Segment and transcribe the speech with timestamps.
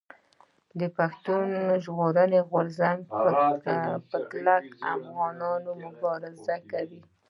[0.97, 1.45] پښتون
[1.83, 2.99] ژغورني غورځنګ
[4.11, 7.01] په کلک افغاني مبارزه کوي.